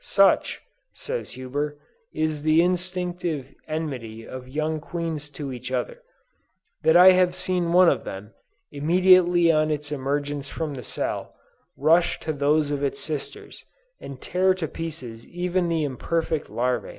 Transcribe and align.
'Such,' 0.03 0.59
says 0.95 1.33
Huber, 1.33 1.77
'is 2.11 2.41
the 2.41 2.59
instinctive 2.63 3.53
enmity 3.67 4.27
of 4.27 4.47
young 4.49 4.79
queens 4.79 5.29
to 5.29 5.53
each 5.53 5.71
other, 5.71 6.01
that 6.81 6.97
I 6.97 7.11
have 7.11 7.35
seen 7.35 7.71
one 7.71 7.87
of 7.87 8.03
them, 8.03 8.33
immediately 8.71 9.51
on 9.51 9.69
its 9.69 9.91
emergence 9.91 10.49
from 10.49 10.73
the 10.73 10.81
cell, 10.81 11.35
rush 11.77 12.19
to 12.21 12.33
those 12.33 12.71
of 12.71 12.83
its 12.83 12.99
sisters, 12.99 13.63
and 13.99 14.19
tear 14.19 14.55
to 14.55 14.67
pieces 14.67 15.27
even 15.27 15.69
the 15.69 15.83
imperfect 15.83 16.47
larvæ. 16.47 16.89